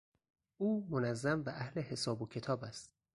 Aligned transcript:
او 0.57 0.87
منظم 0.89 1.43
و 1.45 1.49
اهل 1.49 1.81
حساب 1.81 2.21
و 2.21 2.27
کتاب 2.27 2.63
است. 2.63 2.91